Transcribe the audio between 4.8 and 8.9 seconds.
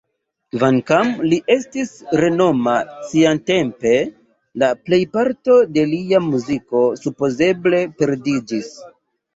plejparto de lia muziko supozeble perdiĝis.